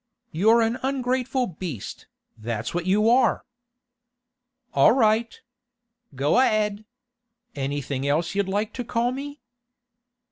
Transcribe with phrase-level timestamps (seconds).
[0.31, 3.45] You're a ungrateful beast, that's what you are!'
[4.73, 5.39] 'All right.
[6.15, 6.85] Go a'ead!
[7.53, 9.41] Anything else you'd like to call me?